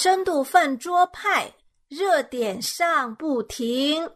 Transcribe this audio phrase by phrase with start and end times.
[0.00, 1.52] 深度饭桌派，
[1.88, 4.08] 热点上不停。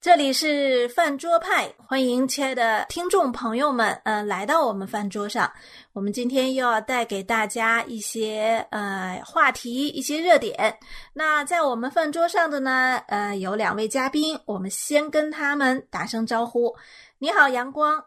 [0.00, 5.52] 这里是饭桌派，欢迎亲爱的听众朋友们，呃，来到我们饭桌上。
[5.92, 10.74] 我们今天又要带给大家一些呃话题，一些热点。
[11.12, 16.74] 那在我们饭桌上的呢，呃，有两位嘉宾，我们先跟他们打声招呼。
[17.18, 18.02] 你好，阳光。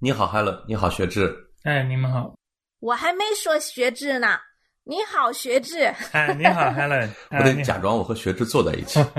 [0.00, 0.64] 你好，Helen。
[0.66, 1.32] 你好，学志。
[1.62, 2.34] 哎，你们好。
[2.80, 4.36] 我还没说学志呢。
[4.84, 5.84] 你好，学志。
[6.12, 7.08] 哎，你好，Helen。
[7.30, 8.98] 我得假装我和学志坐在一起。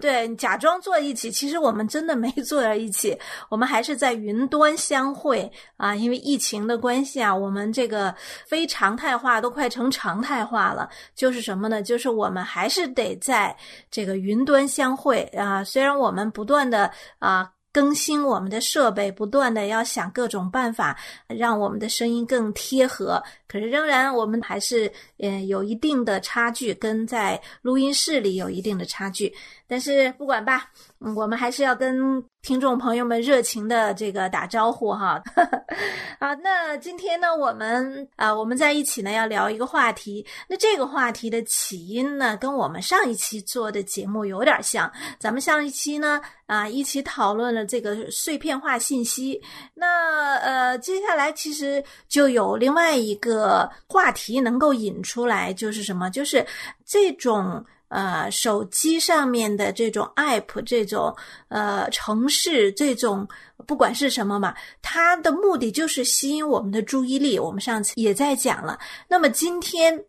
[0.00, 3.16] 对，假装坐一起，其实我们真的没坐在一起，
[3.48, 5.94] 我们还是在云端相会啊。
[5.94, 8.12] 因为疫情的关系啊，我们这个
[8.44, 10.88] 非常态化都快成常态化了。
[11.14, 11.80] 就是什么呢？
[11.80, 13.56] 就是我们还是得在
[13.88, 15.62] 这个云端相会啊。
[15.62, 29.34] 虽然我们不断的啊更新我们的设备，不断的要想各种办法让我们的声音更贴合，可是仍然我们还是嗯有一定的差距，跟在录音室里有一定的差距。
[29.72, 30.66] 但是不管吧，
[31.00, 35.22] 嗯，我们还是要跟听众朋友们热情的这个打招呼哈。
[36.20, 40.26] 啊，那今天呢，我们啊，我们在一起呢要聊一个话题。
[40.46, 44.92] 那这个话题的起因呢，跟我们上一期做的节目有点像。
[45.18, 49.40] 咱们上一期呢，啊，一起讨论了这个碎片化信息。
[49.72, 56.10] 那呃，接下来其实就有另外一个话题能够引出来，就是什么？
[56.10, 56.46] 就是
[56.84, 57.64] 这种。
[57.92, 61.14] 呃，手机上面的这种 app，这种
[61.48, 63.28] 呃城市，这种
[63.66, 67.38] 不管是什么嘛，它的目的就是吸引我们的注意力。
[67.38, 70.02] 我们上次也在讲了，那么今天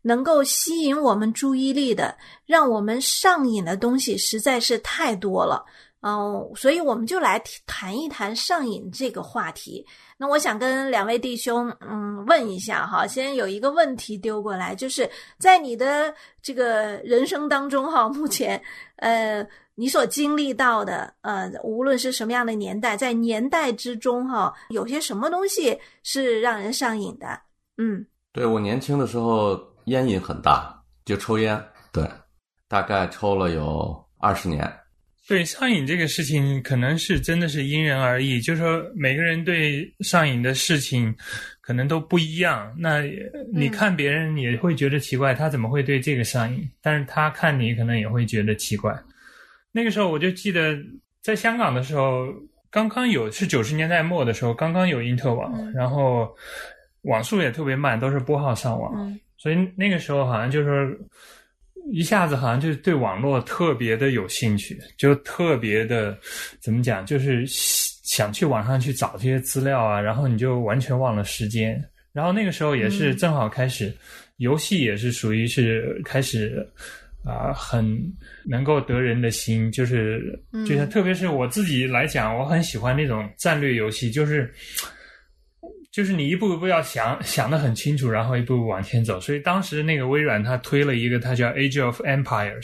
[0.00, 5.62] 能够吸引我们注意力的，让我们上瘾的东西实在是太多了。
[6.00, 9.84] 嗯，所以我们就来谈一谈上瘾这个话题。
[10.18, 18.58] 那我想跟两位弟兄，嗯，问一下哈，先有一个问题丢过来，就是在你的这个人生当中哈，目前，
[18.96, 27.38] 呃，你所经历到的，呃，无论是什么样的年代，在年代之中哈，有些什么东西是让人上瘾的？
[27.76, 31.62] 嗯，对我年轻的时候烟瘾很大，就抽烟，
[31.92, 32.10] 对，
[32.68, 34.66] 大概抽了有二十年。
[35.28, 41.12] 对上瘾这个事情，可能是真的是因人而异，就是说每个人对上瘾的事情
[41.60, 42.72] 可能都不一样。
[42.78, 43.02] 那
[43.52, 46.68] 你看别人也会觉得奇怪，他怎么会对这个上瘾？
[46.80, 48.96] 但是他看你可能也会觉得奇怪。
[49.72, 50.78] 那个时候我就记得
[51.20, 52.32] 在香港的时候，
[52.70, 56.32] 刚刚有是九十年代末的时候，刚刚有因特网，然后
[57.02, 58.92] 网速也特别慢，都是拨号上网，
[59.36, 60.96] 所以那个时候好像就是。
[61.92, 66.18] 一下子好像就是对网络特别的有兴趣，就特别的
[66.60, 71.82] 怎么讲，就是想去网上去找这些资料啊，然后你就完全忘了时间。
[72.12, 73.92] 然后那个时候也是正好开始，
[74.38, 76.66] 游戏也是属于是开始
[77.24, 77.86] 啊，很
[78.44, 84.52] 能够得人的心，就是就像特别是我自己来讲，我很喜欢那种战略游戏，就是。
[85.96, 89.18] 就是你一步一步要想想的很清楚，然后一步步往前走。
[89.18, 92.60] 所以当时那个微软它推了一个，它叫《Age of Empires》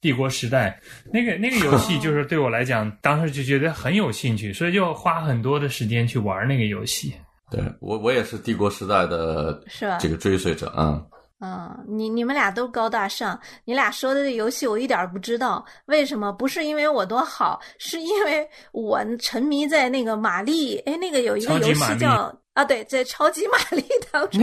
[0.00, 0.80] 帝国时代。
[1.12, 7.12] 那个那个游戏 就是对我来讲，当时就觉得很有兴趣，所以就花很多的时间去玩那个游戏。
[7.50, 9.98] 对我我也是帝国时代的，是吧？
[9.98, 11.02] 这个追随者啊。
[11.40, 15.64] 嗯，你你们俩都高大上，你俩说的这游戏我一点不知道。
[15.86, 16.32] 为什么？
[16.32, 20.78] 不是因为我多好，是因为我沉迷在那个玛丽。
[20.86, 22.32] 哎，那个有一个游戏叫。
[22.58, 24.40] 啊，对，在超级玛丽当中，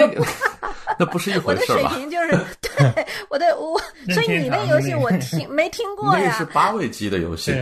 [0.97, 1.73] 那不是一回事吧？
[1.75, 2.29] 我的水平就是
[2.61, 3.77] 对我的我，
[4.13, 6.21] 所以你那游戏我 听没听过呀？
[6.27, 7.53] 那是八位机的游戏。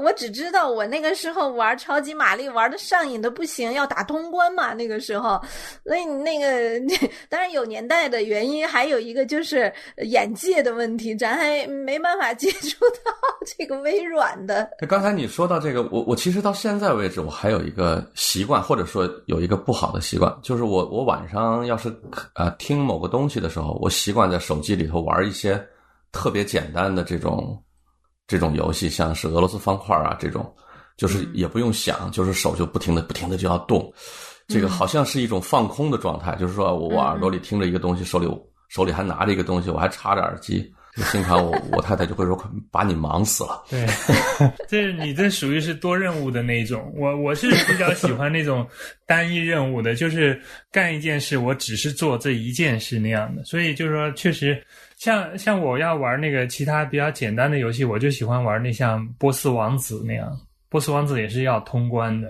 [0.00, 4.72] 我只知道我那个时候玩超级玛丽玩的上瘾的不行，要打通关嘛。
[4.74, 5.42] 那个时候，
[5.84, 6.80] 所以那个
[7.28, 9.72] 当然有年代的原因，还有一个就是
[10.04, 13.12] 眼界的问题，咱还没办法接触到
[13.44, 14.70] 这个微软的。
[14.88, 19.95] 刚才你说到这个，我我其实到现在为止，我还有一个习惯，或者说有一个不好的。
[20.00, 20.36] 习惯。
[20.42, 21.94] 就是我我晚上要是
[22.34, 25.64] 呃听某个东西的时候，我习惯在手机里头玩一些
[26.12, 27.62] 特别简单的这种
[28.26, 30.54] 这种游戏，像是俄罗斯方块啊这种，
[30.96, 33.92] 就是也不用想，就是手就不停的不停的就要动，
[34.48, 38.28] 这个好像是一种放空的状态，就是说我我耳朵里听着一个东西，手里
[38.68, 40.72] 手里还拿着一个东西，我还插着耳机。
[41.12, 42.36] 经常我我太太就会说
[42.72, 43.86] ：“把你忙死了。”对，
[44.66, 46.92] 这你这属于是多任务的那种。
[46.96, 48.66] 我我是比较喜欢那种
[49.06, 50.40] 单一任务的，就是
[50.72, 53.44] 干一件事，我只是做这一件事那样的。
[53.44, 54.60] 所以就是说，确实
[54.96, 60.30] 像像我要玩那个其他比较简单的游戏，我就喜欢玩那像波斯王子那样。
[60.68, 62.28] 波斯王子也是要通关的。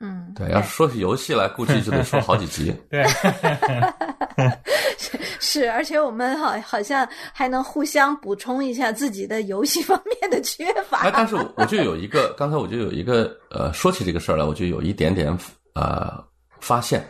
[0.00, 2.74] 嗯，对，要说起游戏来，估计就得说好几集。
[2.90, 3.04] 对。
[5.40, 10.98] 是，而且我们好好像还能互相补充一下自己的游戏方面的缺乏。
[10.98, 15.36] 哎，但是我就有一个，刚才我就有一个呃，说起这个事儿来，我就有一点点
[15.74, 16.12] 呃
[16.60, 17.06] 发现，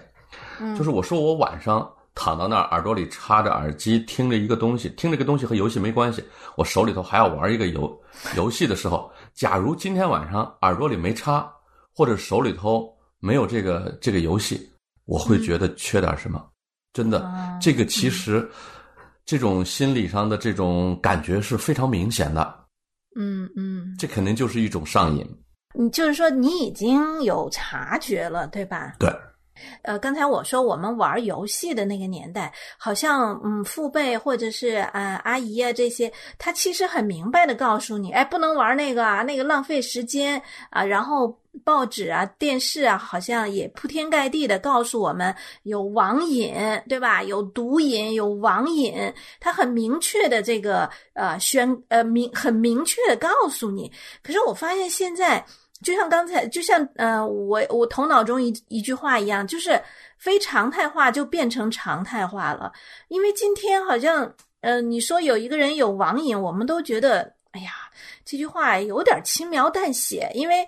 [0.77, 6.23] 就是我说我晚上躺到那儿，耳朵里插着耳机，听着一个东西，听这个东西和游戏没关系，
[6.57, 8.03] 我手里头还要玩一个游
[8.37, 11.51] 游戏的时候，假如今天晚上耳朵里没插，
[11.95, 14.71] 或者手里头没有这个这个游戏，
[15.07, 16.45] 我会觉得缺点什么。
[16.95, 18.49] 真的，这个其实
[19.27, 22.65] 这种心理上的这种感觉是非常明显的。
[23.17, 25.27] 嗯嗯，这肯定就是一种上瘾。
[25.79, 28.95] 你就是说你已经有察觉了，对吧？
[28.99, 29.11] 对。
[29.83, 40.41] 呃，刚才我说我们玩游戏的那个年代，好像嗯，父辈或者是呃阿姨啊这些，他其实很明白的告诉你，哎，不能玩那个啊，那个浪费时间
[40.71, 40.85] 啊。
[40.85, 46.55] 然后报纸啊、电视啊，好像也铺天盖地的告诉我们有网瘾，
[46.89, 47.23] 对吧？
[47.23, 53.91] 有毒瘾，有网瘾，他很明确的这个呃宣呃明很明确的告诉你。
[54.23, 55.45] 可是我发现现在。
[55.85, 59.79] 就像刚才，就像呃，我我头脑中一一句话一样，就是
[60.17, 62.73] 非常态化就变成常态化了。
[63.09, 67.71] 因为今天好像，呃，你说有一个人有网瘾，我们都觉得，哎呀，
[68.25, 70.31] 这句话有点轻描淡写。
[70.35, 70.67] 因为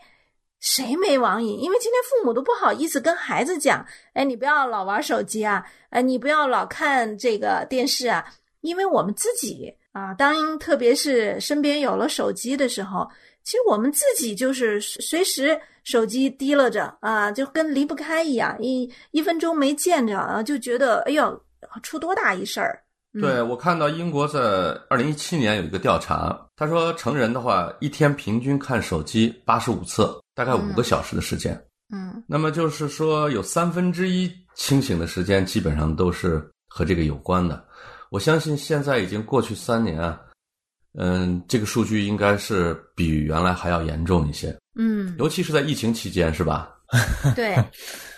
[0.61, 1.59] 谁没网瘾？
[1.61, 8.23] 因为今天父母都不好意思跟孩子讲，哎，你不要老玩手机啊，哎，你不要老看这个电视啊。
[8.61, 13.09] 因为我们自己啊，当特别是身边有了手机的时候。
[13.47, 21.41] 其实我们自己就是随时手机提了着啊，就跟离不开一样，一一分钟没见着啊，就觉得哎呦，
[21.81, 22.83] 出多大一事儿。
[23.21, 24.41] 对我看到英国在
[24.91, 31.55] 二零一七年有一个调查，他说成人的话一天平均看手机八十五次，大概五个小时的时间。
[31.95, 37.65] 嗯，那么就是说有三分之一清醒的时间基本上都是和这个有关的。
[38.11, 40.21] 我相信现在已经过去三年啊。
[40.97, 44.57] 嗯，这个数据应该是比原来还要严重一些。
[44.75, 46.75] 嗯，尤其是在疫情期间，是吧？
[47.35, 47.56] 对。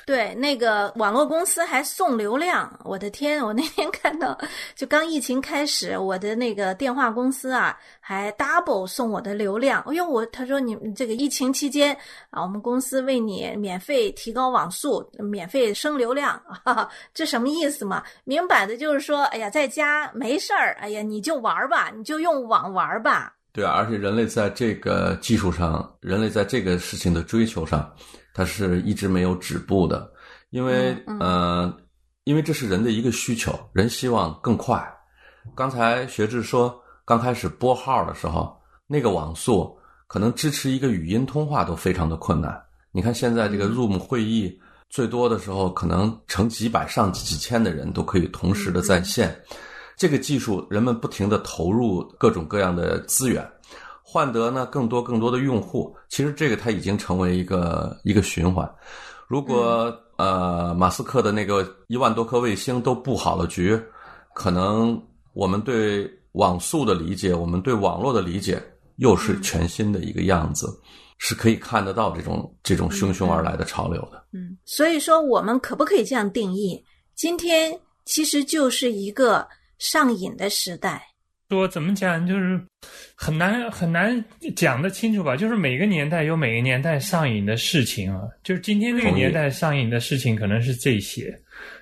[0.08, 3.44] 对，那个网络公司还送流量，我的天！
[3.44, 4.34] 我那天看到，
[4.74, 9.82] 就刚疫情开始，我的那个电话公司啊，还 double 送我的流量。
[9.82, 11.94] 哎呦，我他说你这个疫情期间
[12.30, 18.02] 啊，我们公司为你免费提高网速，免费升流量， 哈哈，这什么意思嘛？
[18.24, 23.34] 明摆的就是说，哎呀，在家没事儿，哎呀，你就玩吧，你就用网玩吧。
[23.52, 27.94] 对啊，而且人类在这个技术上，人类在这个事情的追求上。
[28.38, 30.08] 它是一直没有止步的，
[30.50, 31.76] 因为呃，
[32.22, 34.80] 因为这是人的一个需求，人希望更快。
[35.56, 38.56] 刚才学志说，刚开始拨号的时候，
[38.86, 39.76] 那个网速
[40.06, 42.56] 可能支持一个语音通话都非常的困难。
[42.92, 44.56] 你看现在这个 Zoom 会议，
[44.88, 49.36] 最多的时候可能成几百上几千的人都可以同时的在线。
[49.96, 53.44] 这个技术，人们不停的投入各种各样的资源。
[54.10, 58.66] 换得呢更多更多的用户，其实这个它已经成为一个一个循环。
[59.26, 63.78] 如果呃马斯克的那个一万多颗卫星都布好了局，
[64.34, 64.98] 可能
[65.34, 68.58] 我们对网速的理解，我们对网络的理解
[68.96, 70.66] 又是全新的一个样子，
[71.18, 74.24] 是可以看得到这种这种汹汹而来的潮流的。
[74.32, 76.82] 嗯，所以说我们可不可以这样定义？
[77.14, 79.46] 今天其实就是一个
[79.76, 81.04] 上瘾的时代。
[81.48, 82.60] 说怎么讲，就是
[83.14, 84.22] 很难很难
[84.54, 85.34] 讲得清楚吧。
[85.34, 88.22] 就是每个年代有每个年代上瘾的事情啊。
[88.42, 91.34] 就是今天这个年代上瘾的事情可能是这些，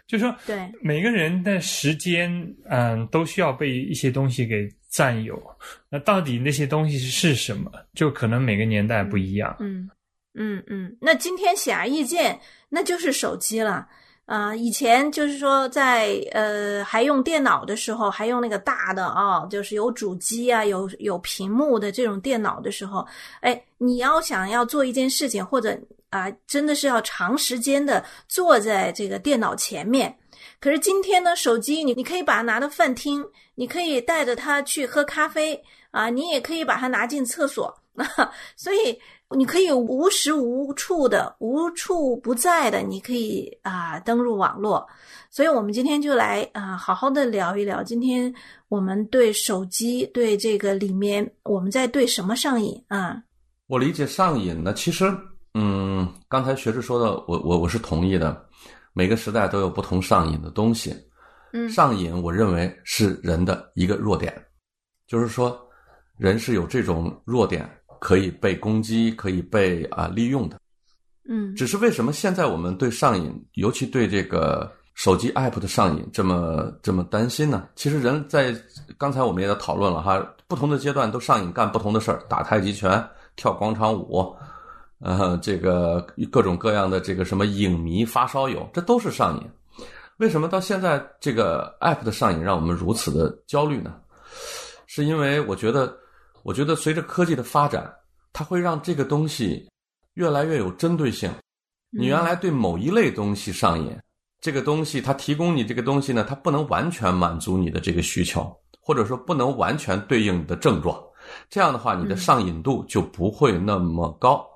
[0.07, 2.31] 就说对每个人的时间，
[2.71, 5.43] 嗯，都需要被一些东西给占有。
[5.91, 7.71] 那到底那些东西是什么？
[7.93, 9.57] 就可能每个年代不一样。
[9.59, 9.91] 嗯
[10.35, 10.97] 嗯嗯。
[11.01, 12.39] 那今天显而易见，
[12.69, 13.89] 那就是手机了。
[14.27, 23.07] 啊，以前就是说，在呃还用电脑的时候，还用那个大的啊，就是有主机啊，有有屏幕的这种电脑的时候，
[23.41, 25.79] 哎，你要想要做一件事情，或者
[26.11, 30.13] 啊，真的是要长时间的坐在这个电脑前面。
[30.59, 37.73] 可是今天呢，手机你你可以把它拿到饭厅，你可以带着它去喝咖啡啊，你也可以把它拿进厕所，
[38.57, 39.01] 所以。
[39.35, 44.87] 你可以无时无处的、无处不在的，你可以啊登入网络。
[45.31, 47.83] 所以，我们今天就来啊好好的聊一聊。
[47.83, 48.33] 今天
[48.69, 53.21] 我们对手机、对这个里面，我们在对什么上瘾啊？
[53.67, 55.13] 我理解上瘾呢，其实，
[55.55, 58.47] 嗯，刚才学士说的，我我我是同意的。
[58.93, 60.95] 每个时代都有不同上瘾的东西。
[61.53, 64.33] 嗯，上瘾，我认为是人的一个弱点，
[65.09, 65.61] 就是说，
[66.17, 67.69] 人是有这种弱点。
[68.01, 70.59] 可以被攻击，可以被啊利用的，
[71.29, 77.69] 嗯，只是为什么现在我们对上瘾，尤其对这个手机 app 的上瘾这么这么担心呢？
[77.75, 78.55] 其实人在
[78.97, 83.03] 刚才我们也在讨论了哈，不同的阶段都上瘾干不同的事儿，打太极拳、
[83.37, 84.35] 跳广场舞，
[85.01, 89.51] 呃，这个各种各样的这个什么影迷、发烧友，这都是上瘾。
[90.19, 93.95] 为什么到现在这个 app 的上瘾让我们如此的焦虑呢？
[94.87, 95.95] 是因为我觉得，
[96.47, 97.93] 我觉得随着科技的发展，
[98.33, 99.69] 它会让这个东西
[100.15, 101.29] 越来越有针对性。
[101.91, 103.99] 你原来对某一类东西上瘾，
[104.41, 110.97] 这个东西它提供你这个东西呢，它不能完全满足你的这个需求，或者说不能完全对应你的症状。
[111.51, 114.47] 这样的话，你的上瘾度就不会那么高。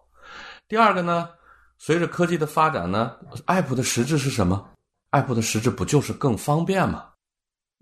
[0.68, 1.28] 第二个呢，
[1.76, 3.16] 随着科技的发展呢
[3.46, 4.64] ，app 的实质是什么
[5.10, 7.06] ？app 的实质不就是更方便嘛？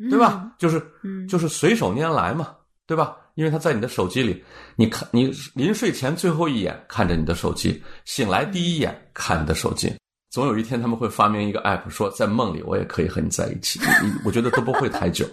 [0.09, 0.50] 对吧？
[0.57, 0.83] 就是
[1.29, 3.19] 就是随手拈来嘛，对吧？
[3.38, 9.95] 因为它在你的手机里，你看你临睡前最后一眼看着你的手机，醒来第一眼看你的手机，
[10.28, 13.78] 总有一天他们会发明一个 app，说在梦里我也可以和你在一起。
[14.25, 15.25] 我觉得都不会太久，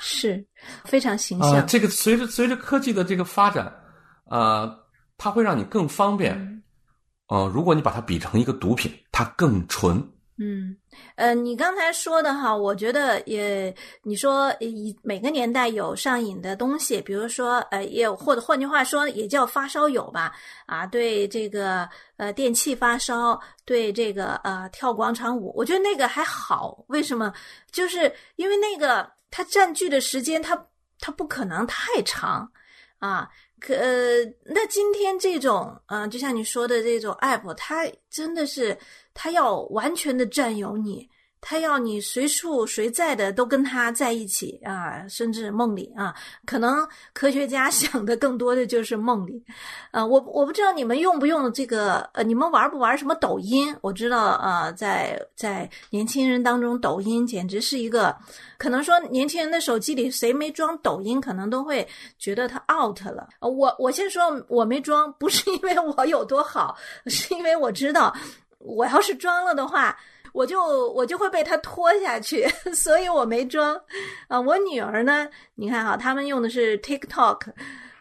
[0.00, 0.42] 是
[0.86, 1.66] 非常形象。
[1.66, 3.70] 这个随着随着科技的这个发展，
[4.24, 4.74] 啊，
[5.18, 6.34] 它会让你更方便。
[7.28, 10.02] 嗯，如果你把它比成一个毒品，它更纯。
[10.36, 10.76] 嗯，
[11.14, 13.72] 呃，你刚才说的哈，我觉得也，
[14.02, 20.34] 你说以每个年代有上瘾的东西，比如说呃，也或者换句话说，也叫发烧友吧，
[20.66, 27.32] 啊，对这个呃电器发烧，对这个呃跳广场舞，我觉得那个还好，为什么？
[27.70, 30.60] 就是因为那个它占据的时间，它
[30.98, 32.50] 它不可能太长
[32.98, 33.30] 啊。
[33.66, 33.74] 可
[34.44, 38.76] 那今天这种，嗯，就像你说的这种 app，它真的是。
[39.16, 41.08] 它要完全的占有你，
[41.46, 46.14] 他要你随处随在的都跟他在一起啊，甚至梦里啊，
[46.46, 49.44] 可能科学家 想的更多的就是梦里，
[49.90, 53.76] 呃，我我不知道你们用不用这个，呃，你们玩不玩什么抖音？
[53.82, 58.16] 我知道，呃，在在年轻人当中，抖音简直是一个，
[58.56, 61.86] 可能说年轻人的手机里谁没装抖音，可能都会
[62.18, 63.28] 觉得他 out 了。
[63.40, 66.74] 我我先说我没装，不是因为我有多好，
[67.06, 68.16] 是因为我知道。
[68.66, 69.94] 我要是装了的话，
[70.34, 73.80] 我就我就会被他拖下去， 所以我没装。
[74.26, 75.28] 啊，我女儿呢？
[75.54, 77.40] 你看哈，他们用的是 TikTok，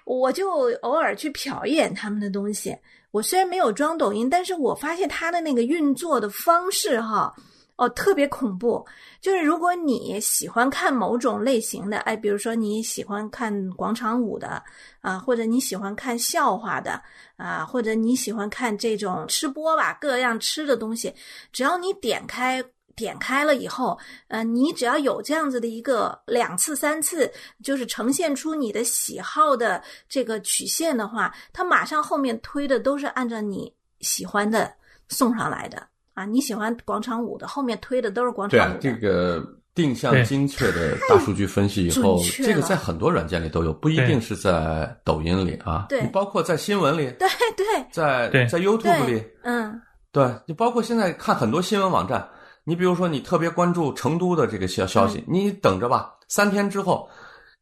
[0.03, 0.49] 我就
[0.81, 2.75] 偶尔去瞟一眼他们的东西。
[3.11, 7.31] 我虽然没有装抖音，但是我发现他的那个运作的方式哈。
[7.75, 8.85] 哦，特别恐怖。
[9.19, 14.63] 就是如果你喜欢看某种类型的，哎，比如说你喜欢看广场舞的
[15.01, 17.01] 啊，或者你喜欢看笑话的
[17.35, 21.13] 啊，或者你喜欢看这种吃播吧，各样吃的东西，
[21.51, 22.63] 只要你点开
[22.95, 27.31] 点开了以后，呃，你只要有这样子的一个两次三次，
[27.63, 34.71] 就是呈现出你的喜好的这个曲线的话，它马上后面推的都是按照你喜欢的
[35.09, 35.87] 送上来的。
[36.13, 38.79] 啊，你喜欢广场舞的，后面推的都是广场舞。
[38.79, 39.43] 对这个
[39.73, 45.87] 定向精确的大数据分析以后，这个在很多软件里都有，不一定是在抖音里啊。
[45.89, 47.11] 对，包括在新闻里。
[47.17, 47.27] 对
[47.57, 47.65] 对。
[47.91, 49.23] 在在 YouTube 里。
[49.41, 49.81] 嗯。
[50.11, 52.29] 对，你包括现在看很多新闻网站，
[52.63, 57.09] 你比如说你特别关注成都的这个消消息，你等着吧，三天之后，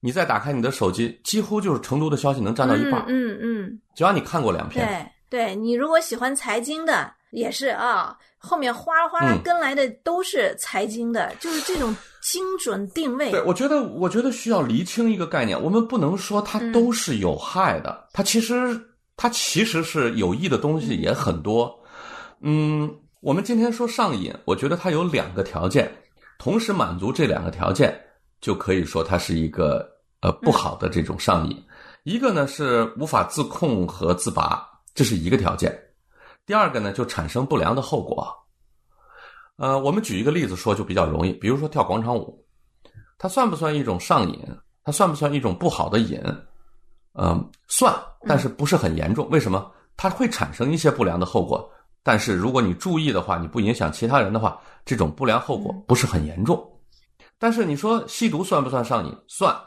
[0.02, 3.06] 你再打开你的手机，几乎就是成都的消息能占到一半。
[3.08, 3.80] 嗯嗯。
[3.96, 4.86] 只要你看过两篇。
[5.30, 7.10] 对，对你如果喜欢财经的。
[7.32, 13.32] 也是啊，后面哗啦哗啦跟来的都是财经的，就是这种精准定位。
[13.32, 18.80] 对，我觉得，我觉得需要厘清一个概念，我们不能说它都是有害的，它其实
[19.16, 21.74] 它其实是有益的东西也很多。
[22.42, 25.90] 嗯，我们今天说上瘾，我觉得它有两个条件，
[26.38, 27.98] 同时满足这两个条件，
[28.42, 29.88] 就可以说它是一个
[30.22, 31.64] 呃不好的这种上瘾。
[32.04, 35.72] 一个呢是无法自控和自拔，这是一个条件。
[36.52, 38.28] 第二个呢，就产生不良的后果。
[39.56, 42.46] 呃，我们举一个例子说就比较容易，比如说跳广场舞，
[43.18, 44.46] 它算不算一种上瘾？
[44.84, 46.22] 它算不算一种不好的瘾？
[47.14, 47.96] 嗯，算，
[48.28, 49.30] 但是不是很严重。
[49.30, 49.72] 为什么？
[49.96, 51.72] 它会产生一些不良的后果，
[52.04, 56.62] 但是如果你注意的话，你不影响其他人的话，这种不良后果不是很严重。
[57.40, 59.18] 但是你说吸毒算不算上瘾？
[59.26, 59.58] 算，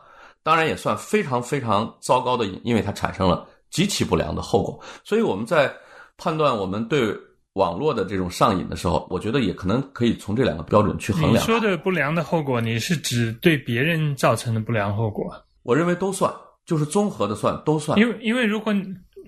[0.43, 4.79] 当然也算非常非常糟糕的瘾，因为它产生了极其不良的后果。
[5.03, 5.75] 所以我们在。
[6.17, 7.15] 判断我们对
[7.55, 11.35] 网络的这种上瘾的时候，我觉得也可能可以从这两个标准去衡量。
[11.35, 15.33] 你说的不良的后果，你是指对别人造成的不良后果？
[15.63, 16.33] 我认为都算，
[16.67, 17.99] 就是综合的算，都算。
[17.99, 18.73] 因为因为如果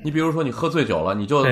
[0.02, 1.44] 你比如说你喝醉酒了，你就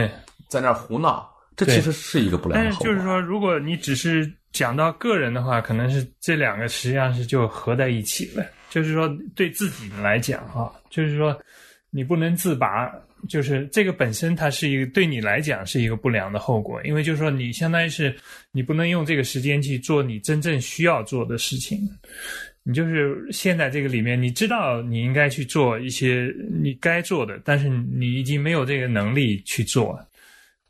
[0.49, 2.85] 在那儿胡闹，这其实是一个不良的后果。
[2.85, 8.45] 但是就是说，如果你只是讲到个人的话，可能是这两个实际上是就合在一起了。
[8.71, 11.37] 就是说，对自己来讲哈，就是说。
[11.97, 12.93] 你不能自拔，
[13.29, 18.15] 就是这个本身它是一个对你来讲是一个不良的后果，因为就是说你相当于是
[18.53, 21.81] 你不能用这个时间去做你真正需要做的事情。
[22.63, 29.99] 你就是现在这个里面，你知道你应该去做一些你该做的，但是你已经没有这个能力去做，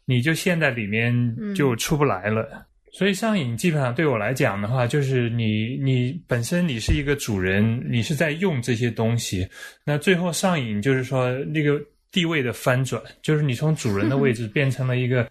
[0.05, 1.15] 你就陷在里面
[1.55, 2.67] 就出不来了。
[2.93, 9.49] 所以上瘾基本上对我来讲的话，就是你你本身你是一个主人，你是在用这些东西，
[9.85, 11.81] 那最后上瘾就是说那个。
[12.14, 15.28] 地位的翻转，就是你从主人的位置 变成了一个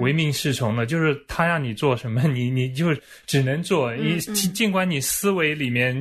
[0.00, 2.86] 唯命是从的，就是他让你做什么，你你就
[3.26, 3.94] 只能做。
[3.94, 5.94] 你尽管你思维里面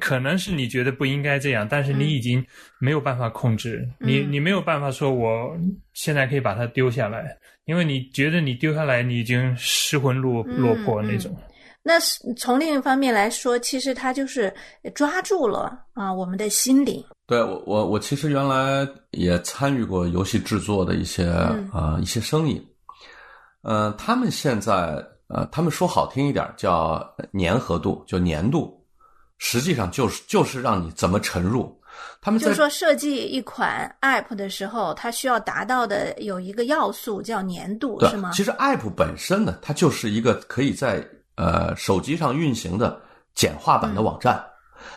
[0.00, 2.42] 可能是你觉得不应该这样，但是你已经
[2.78, 3.84] 没有办法控制。
[3.98, 5.58] 你，你没有办法说我
[5.92, 11.36] 现在可以把它丢下来，因为你觉得你丢下来，你已经失魂落落魄那种。
[11.86, 12.00] 那
[12.34, 14.52] 从另一方面来说，其实它就是
[14.94, 17.04] 抓住了啊我们的心理。
[17.26, 21.28] 对我，我我其实原来也参与过游戏制作的一些
[21.72, 22.66] 啊一些生意，
[23.62, 27.06] 嗯，他们现在呃，他们说好听一点叫
[27.38, 28.82] 粘合度，就粘度，
[29.36, 31.78] 实际上就是就是让你怎么沉入。
[32.20, 38.30] 他们就是说设计一款 App 的时候，它需要达到的有一个要素叫粘度，是吗？
[38.32, 43.00] 其实 App 本身呢，它就是一个可以在呃手机上运行的
[43.34, 44.44] 简化版的网站。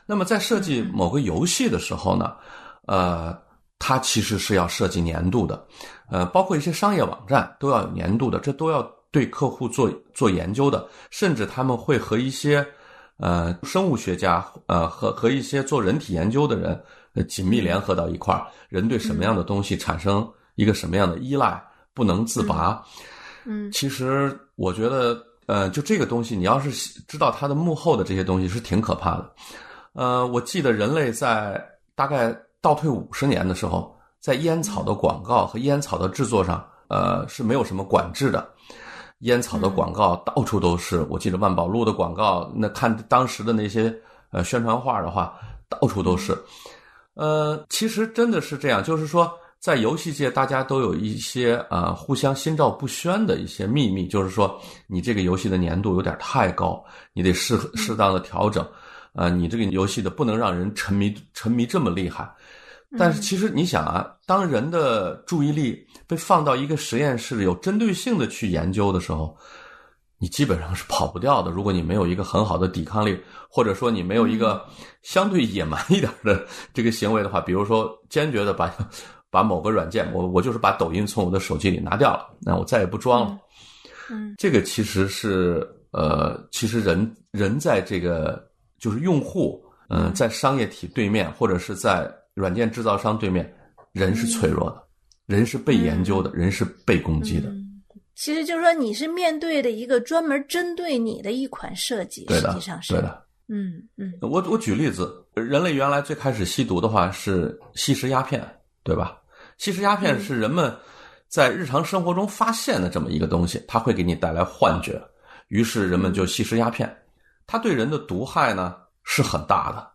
[0.06, 2.36] 那么在设计某个游戏的时候呢，
[2.88, 3.38] 呃，
[3.80, 5.66] 它其实是要设计年度的，
[6.10, 12.66] 呃，包括一些商业网站都要有年度的，这都要对客户做做研究的，甚至他们会和一些
[13.18, 21.64] 呃生物学家，呃和和一些做人体研究的人紧密联合到一块儿，人对什么样的东西产生一个什么样的依赖，
[21.94, 22.84] 不能自拔。
[23.46, 25.18] 嗯，其实我觉得，
[25.48, 26.70] 呃，就这个东西，你要是
[27.08, 29.34] 知道它的幕后的这些东西，是挺可怕的。
[29.94, 31.60] 呃，我记得人类在
[31.96, 38.48] 大概倒退五十年的时候，在烟草的广告和烟草的制作上，呃，是没有什么管制的。
[39.22, 43.92] 烟草的广告到处都是，我记得万宝路的广告，那看当时的那些
[44.32, 45.34] 呃宣传画的话，
[45.68, 46.38] 到处都是。
[47.16, 58.66] 呃，其实真的是这样，就是说，在游戏界，大家都有一些啊互相心照不宣的一些秘密，就是说，你这个游戏的粘度有点太高，你得适适当的调整。
[59.14, 62.32] 啊，你这个游戏的不能让人沉迷沉迷这么厉害，
[63.00, 69.36] 但是其实你想啊，当人的注意力被放到一个实验室有针对性的去研究的时候，
[70.20, 71.50] 你基本上是跑不掉的。
[71.50, 74.64] 如果你没有一个很好的抵抗力，或者说你没有一个
[75.02, 78.72] 相对野蛮一点的这个行为的话，比如说坚决的把
[79.30, 83.40] 把某个软件，我我就是把抖音从我的手机里拿掉了，那我再也不装了。
[84.10, 88.46] 嗯，这个其实是呃，其实人人在这个。
[88.80, 89.60] 就是用户，
[89.90, 93.52] 嗯，在商业体对面，或者是在软件制造商对面，
[93.92, 94.84] 人是脆弱的，
[95.26, 97.52] 人是被研究的，人是被攻击的。
[98.14, 103.26] 其实就是说，你是面对的一个专门针对你的一款设计，实际上是对的。
[103.48, 104.14] 嗯嗯。
[104.22, 108.48] 我我举例子，人类原来最开始吸毒的话是吸食鸦片，
[108.88, 109.18] 对吧？
[109.58, 110.74] 吸食鸦片是人们
[111.28, 114.98] 在日常生活中发现的这么一个东西，它会给你带来幻觉，
[115.50, 116.90] 于是人们就吸食鸦片。
[117.46, 119.86] 它对人的毒害呢是很大的，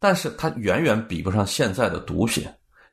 [0.00, 2.44] 但是它远远比不上现在的毒品。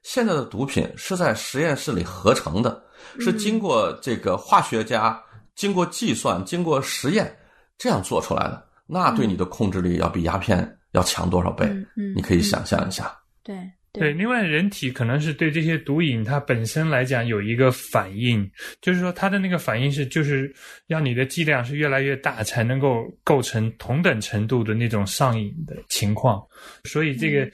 [0.04, 2.84] 现在的毒品是在实验室里合成的，
[3.20, 5.20] 是经过这个化学家
[5.56, 7.36] 经过计算、经过实验
[7.80, 8.63] 这样做出来的。
[8.86, 11.67] 那对你的控制力要比鸦片要强多少倍？
[12.15, 13.12] 你可以想象一下。
[13.43, 13.58] 对。
[13.99, 18.49] 对，另外人体可能是对这些毒瘾，它本身来讲有一个反应，
[18.81, 20.53] 就是说它的那个反应是，就是
[20.88, 26.41] 让你的剂量是越来越大，才能够构成同等程度的那种上瘾的情况。
[26.83, 27.49] 所以这个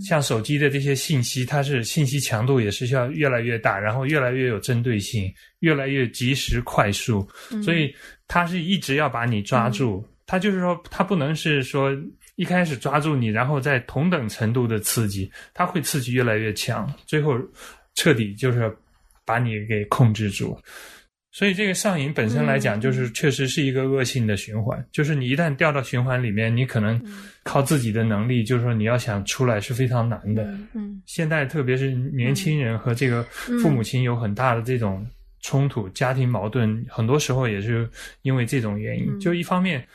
[0.00, 7.26] 像手机的这些信息，它是信息强度也是需要越来越大，然后越来越有针对性，越来越及时快速，
[7.62, 7.94] 所以
[8.28, 10.06] 它是一直要把你抓住。
[10.26, 11.96] 它就是说，它不能是说。
[12.36, 17.38] 一开始抓住你，然后在同等程度的刺激，它会刺激越来越强，最后
[17.94, 18.74] 彻底就是
[19.24, 20.58] 把你给控制住。
[21.32, 24.82] 所以这个上瘾本身来讲，就是确实是一个恶性的循环。
[24.90, 26.98] 就是你一旦掉到循环里面，你可能
[27.42, 30.44] 靠自己的能力，就是说你要想出来是非常难的。
[30.72, 33.22] 嗯，现在特别是年轻人和这个
[33.62, 35.06] 父母亲有很大的这种
[35.42, 37.86] 冲突，家庭矛盾，很多时候也是
[38.22, 39.18] 因为这种原因。
[39.20, 39.86] 就一方面。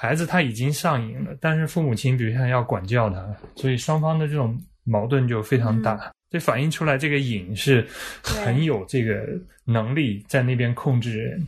[0.00, 6.12] 孩子他已经上瘾了，但是父母亲比如像要管教他，所以双方的这种矛盾就非常大。
[6.30, 7.84] 这反映出来，这个瘾是
[8.22, 9.26] 很有这个
[9.64, 11.44] 能力在那边控制人。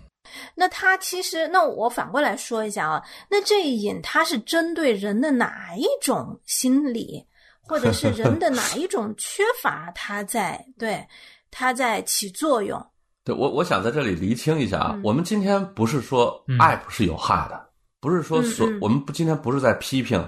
[0.56, 7.24] 那他其实，那我反过来说一下啊，那这一瘾它是针对人的哪一种心理？
[7.62, 11.06] 或者是 人的哪一种缺乏，它在对
[11.52, 12.84] 它在起作用。
[13.22, 17.69] 对我，我想在这里厘清一下啊，嗯我们今天不是说嗯 app 是有害的，
[18.00, 20.24] 不是说所嗯嗯我们不今天不是在批评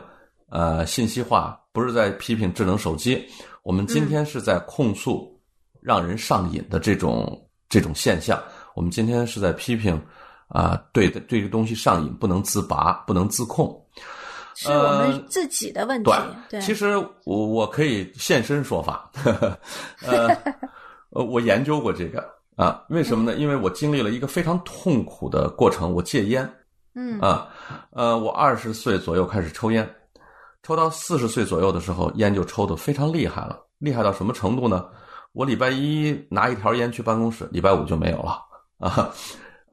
[0.50, 3.26] 呃信息化，不是在批评智能手机，
[3.62, 5.40] 我们今天是在控诉
[5.80, 8.40] 让人上瘾的这种这种现象。
[8.74, 10.00] 我们今天是在批评
[10.48, 13.74] 啊、对的对这个东西上瘾不能自拔，不能自控。
[14.54, 16.12] 是我们自己的问题。
[16.50, 19.10] 对，其实我我可以现身说法，
[20.04, 20.28] 呃，
[21.08, 22.22] 呃，我研究过这个
[22.54, 23.38] 啊，为什么呢？
[23.38, 26.46] 因为我经历了一个非常痛苦的过程，我戒烟
[26.94, 27.48] 嗯啊，
[27.90, 29.88] 呃，我二十岁左右开始抽烟，
[30.62, 34.86] 抽到四十岁左右的时候，烟就抽得非常厉害了，厉害到什么程度呢？
[35.32, 38.38] 我礼拜一拿一条烟去办公室，礼拜五就没有了
[38.78, 39.10] 啊。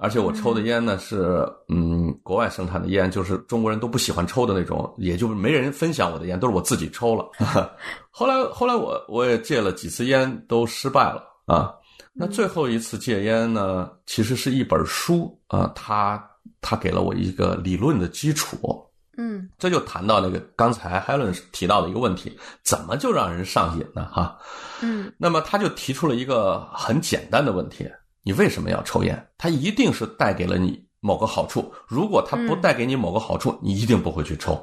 [0.02, 7.30] 而且我抽的烟呢是嗯国外生产的烟，就是中国人都不喜欢抽的那种，也就是没人分享我的烟，都是我自己抽了。
[8.10, 11.76] 后来后来我我也戒了几次烟，都失败了啊。
[12.14, 16.18] 那最后一次戒烟呢，其实是一本书啊，它
[16.62, 18.86] 它给了我一个理论的基础。
[19.22, 24.06] 嗯这就谈到那个刚才 Helen 提到的一个问题，怎么就让人上瘾呢？
[24.06, 24.38] 哈，
[24.82, 27.86] 嗯那么他就提出了一个很简单的问题：
[28.24, 29.28] 你为什么要抽烟？
[29.38, 31.69] 它一定是带给了你某个好处。
[31.86, 34.58] 如果它不带给你某个好处，你一定不会去抽。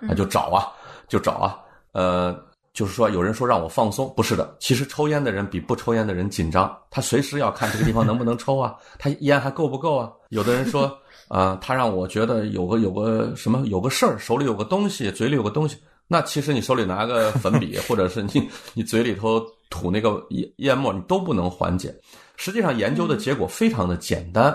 [0.00, 0.68] 那就找啊，
[1.08, 1.58] 就找啊。
[1.92, 2.38] 呃，
[2.74, 4.54] 就是说，有人说让我放松，不是的。
[4.60, 10.12] 其实抽烟的人比不抽烟的人紧张，他随时要看这个地方能不能抽啊，他烟还够不够啊？
[10.28, 10.94] 有的人说，
[11.28, 15.76] 啊、他让我觉得有个有个什么有个事儿，手里有个东西，嘴里有个东西。
[16.06, 21.94] 那其实你手里拿个粉笔， 或者是你你嘴里头吐那个烟烟沫，你都不能缓解。
[22.36, 24.54] 实际上，研究的结果非常的简单，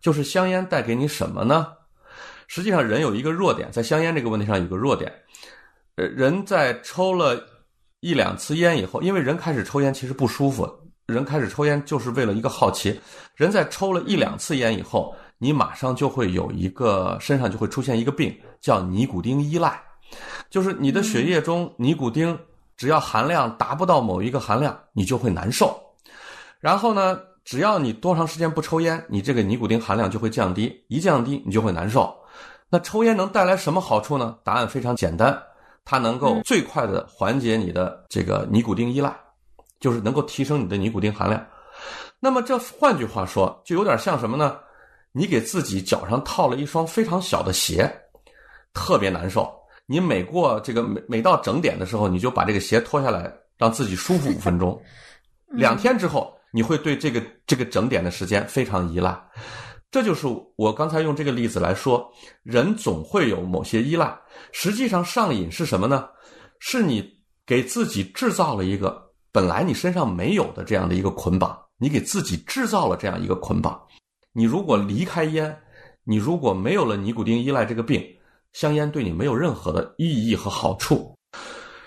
[0.00, 1.68] 就是香烟带给你什么呢？
[2.48, 5.12] 实际上，人有一个弱点，在香烟这个问题上有个弱点。
[5.96, 7.40] 呃，人在抽了
[8.00, 10.68] 一两次烟以后，因为人开始抽烟其实不舒服，
[11.06, 12.98] 人开始抽烟就是为了一个好奇。
[13.36, 19.80] 人在抽了一两次烟以后，你马上就会有一个身上就会出现一个病，叫尼古丁依赖，
[20.50, 22.38] 就是你的血液中尼古丁
[22.76, 25.80] 只要含量达不到某一个含量，你就会难受。
[26.60, 32.14] 然后呢，只要你多长时间不抽烟，你这个尼古丁含量就会降低，一降低你就会难受。
[32.68, 34.36] 那抽烟能带来什么好处呢？
[34.42, 35.40] 答案非常简单，
[35.84, 39.16] 它能够最快的缓解你的这个尼古丁依赖，
[39.80, 41.46] 就是能够提升你的尼古丁含量。
[42.20, 44.58] 那么这换句话说，就有点像什么呢？
[45.18, 47.92] 你给自己脚上套了一双非常小的鞋，
[48.72, 49.52] 特别难受。
[49.84, 54.80] 你每过这个每每到整点的时候，你就把这个鞋脱下来，让自己舒服五分钟。
[55.50, 59.20] 两天之后，你会对这个这个整点的时间非常依赖。
[59.90, 62.08] 这就是我刚才用这个例子来说，
[62.44, 64.16] 人总会有某些依赖。
[64.52, 66.08] 实际上，上瘾是什么呢？
[66.60, 67.04] 是你
[67.44, 73.82] 给自己制造了一个本来你身上没有的这样的一个捆绑，你给自己制造了这样一个捆绑。
[74.38, 75.52] 你如果离开烟，
[76.04, 78.00] 你如果没有了尼古丁依赖这个病，
[78.52, 81.12] 香烟对你没有任何的意义和好处。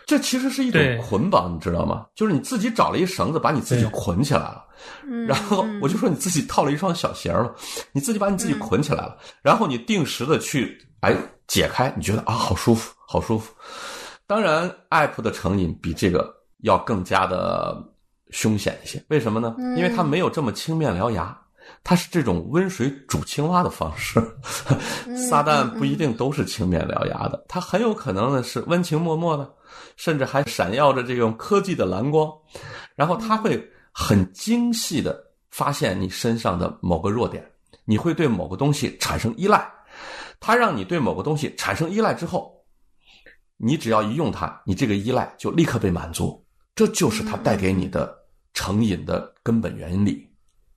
[0.06, 2.06] 这其实是一种捆绑，你知道吗？
[2.14, 4.66] 就是你自己找了一绳子把你自己捆起来了。
[5.08, 7.56] 嗯，然后嗯我就说你自己套了一双小鞋了，
[7.94, 11.16] 你自己把你自己捆起来了，然后你定时的去哎
[11.48, 13.54] 解开，你觉得啊好舒服，好舒服。
[14.28, 16.30] 当然，app 的成瘾比这个
[16.64, 17.82] 要更加的
[18.32, 19.56] 凶险一些，为什么呢？
[19.58, 21.40] 嗯因为它没有这么青面獠牙，
[21.84, 24.22] 它是这种温水煮青蛙的方式。
[25.30, 29.54] 撒旦不一定都是青面獠牙的，它很有可能呢是温情脉脉的，
[29.96, 32.32] 甚至还闪耀着这种科技的蓝光，
[32.96, 37.46] 然后它会很精细的发现你身上的某个弱点，
[37.86, 39.70] 你会对某个东西产生依赖，
[40.40, 42.54] 它让你对某个东西产生依赖之后，
[43.58, 48.14] 你只要一用它，你这个依赖就立刻被满足，这就是它带给你的
[48.54, 50.31] 成瘾的根本原理。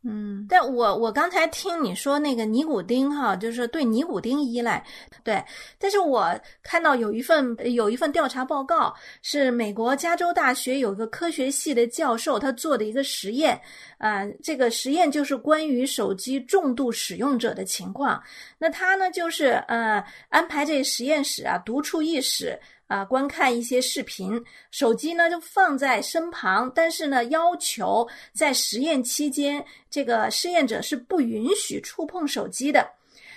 [0.07, 4.85] 嗯，但我我刚才听你说那个尼古丁哈，就是对尼古丁依赖，
[5.23, 5.43] 对。
[5.79, 13.59] 但是我看到有一份有一份调查报告，是美国加州大学有个科学系的教授他做的一个实验，
[13.97, 18.23] 啊、这个实验就是关于手机重度使用者的情况。
[18.59, 22.61] 那他呢就是呃安排这实验室啊独处一室。
[22.95, 32.89] 啊，观看一些视频，手机呢就放在身旁，但是呢，要求在实验期间，这个试验者是不允许触碰手机的。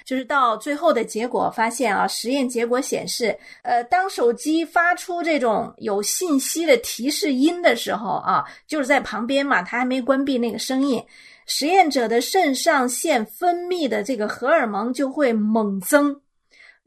[0.05, 11.03] 就是到最后的结果发现啊，实验结果显示，呃，当手机发出这种有信息的提示音的时候啊，就是在旁边嘛，它还没关闭那个声音，
[11.47, 16.15] 实验者的肾上腺分泌的这个荷尔蒙就会猛增。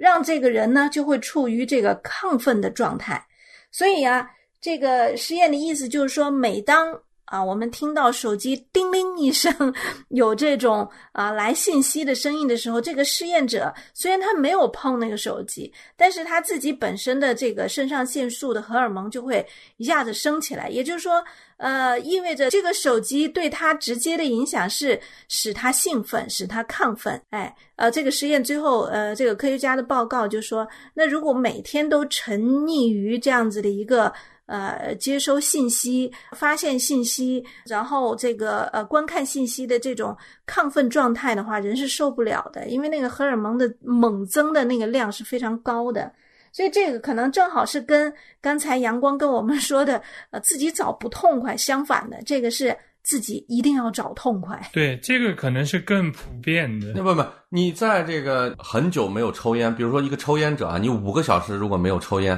[0.01, 3.23] 让这个人呢就会处于这个亢奋的状态，
[3.71, 4.27] 所以啊，
[4.59, 6.99] 这个实验的意思就是说，每当
[7.31, 9.55] 啊，我们听到手机叮铃一声，
[10.09, 20.69] 有这种啊来信息的声音的时候，这个试验者虽然他没有碰那个手机，但是他自己本身的这个肾上腺素的荷尔蒙就会一下子升起来。
[20.69, 21.23] 也就是说，
[21.59, 27.23] 呃，意味着这个手机对他直接的影响是使他兴奋，使他亢奋。
[27.31, 34.13] 哎，呃，这个实验最后，呃，这个科学家的报告就说，那如果每天都沉溺于这样子的一个。
[34.51, 46.13] 呃，接收信息、发现信息，然后这个呃观看信息的这种亢奋状态的话，人是受不了的，因为那个荷尔蒙的猛增的那个量是非常高的，
[46.51, 54.61] 所以这个可能正好是跟刚才阳光跟我们说的呃自己找不痛快相反的，这个是自己一定要找痛快。
[54.73, 56.93] 对，这个可能是更普遍的。
[56.97, 62.37] 那不不，你在这个很久没有抽烟，比如说一个抽烟者啊，你五个小时如果没有抽烟。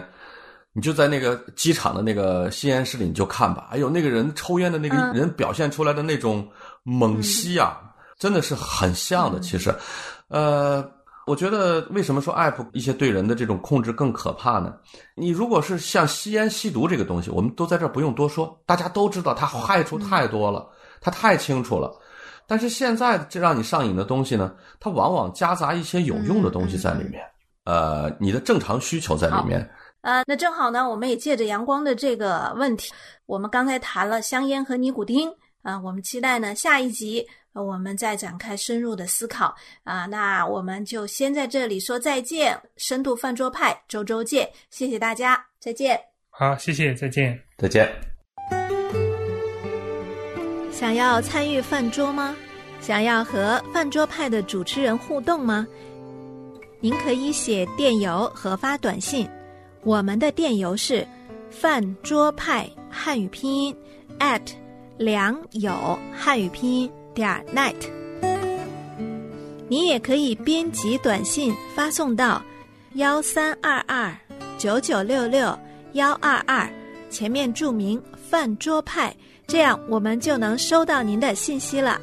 [0.75, 3.69] 你就在那个机场的那个吸烟室里，你就看吧。
[3.71, 6.49] 哎呦，那个人抽烟的那个人表现出来的那种
[6.83, 7.79] 猛吸啊，
[8.19, 9.39] 真的是很像的。
[9.39, 9.75] 其实，
[10.29, 10.83] 呃，
[11.27, 14.75] 我觉得为什么说 app 一些对人的这种控制更可怕呢？
[15.15, 20.67] 你如果是像吸烟吸毒这个东西，我们都在这儿不用多说，大家都知道它害处太多了，
[21.03, 21.93] 它太清楚了。
[22.47, 27.23] 但是现在这让你上瘾的东西呢，它往往夹杂一些有用的东西在里面，
[27.65, 29.71] 呃，你的正常需求在里面。
[30.03, 32.93] 呃，那正好呢，我们也借着阳光的这个问题，
[33.27, 46.01] 我们刚才谈了香烟和尼古丁啊，我们期待呢下一集我们再展开深入的思考啊，那我们就先在这里说再见，深度饭桌派周周见，谢谢大家，再见。
[46.31, 47.89] 好，谢谢，再见，再见。
[50.73, 52.35] 想要参与饭桌吗？
[52.81, 55.65] 想要和饭桌派的主持人互动吗？
[56.81, 59.29] 您可以写电邮和发短信。
[59.85, 61.07] 我们的电邮是
[61.51, 63.77] 饭桌派汉语拼音
[64.21, 64.41] at
[64.97, 67.75] 良友汉语拼音点 net。
[69.69, 72.43] 你也可以编辑短信发送到
[72.95, 74.15] 幺三二二
[74.59, 75.59] 九九六六
[75.95, 76.69] 幺二二，
[77.11, 79.15] 前面注明饭桌派，
[79.47, 82.01] 这样我们就能收到您的信息了。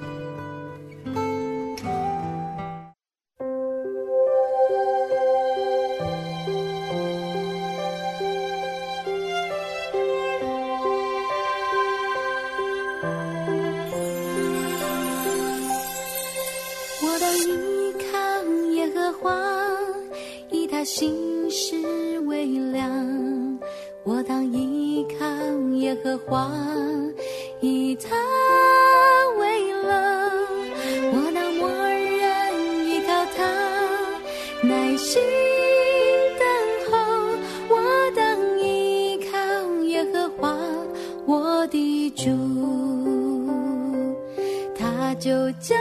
[45.19, 45.77] 就将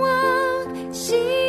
[0.00, 1.41] 我心。